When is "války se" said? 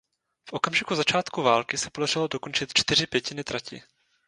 1.41-1.89